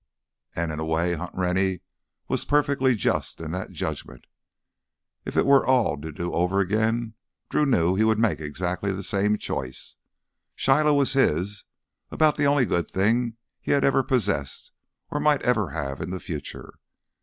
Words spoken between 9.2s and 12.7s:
choice. Shiloh was his—about the only